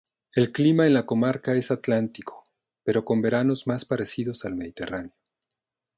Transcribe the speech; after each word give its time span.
El 0.33 0.51
clima 0.51 0.87
en 0.87 0.95
la 0.95 1.05
comarca 1.05 1.53
es 1.53 1.69
atlántico 1.69 2.43
pero 2.83 3.05
con 3.05 3.21
veranos 3.21 3.67
más 3.67 3.85
parecidos 3.85 4.45
al 4.45 4.55
mediterráneo. 4.55 5.13